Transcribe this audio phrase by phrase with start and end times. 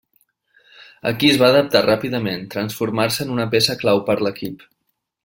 [1.09, 4.67] Aquí es va adaptar ràpidament, transformant-se en una peça clau per l'equip.